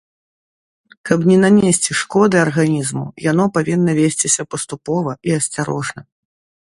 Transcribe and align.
Каб 1.09 1.19
не 1.31 1.35
нанесці 1.43 1.91
шкоды 2.01 2.35
арганізму, 2.45 3.05
яно 3.31 3.43
павінна 3.59 3.91
весціся 4.01 4.41
паступова 4.55 5.11
і 5.31 5.39
асцярожна. 5.43 6.01